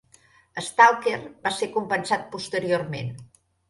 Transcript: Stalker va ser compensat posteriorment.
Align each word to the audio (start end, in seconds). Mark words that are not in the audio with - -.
Stalker 0.67 1.15
va 1.45 1.53
ser 1.59 1.71
compensat 1.79 2.29
posteriorment. 2.37 3.19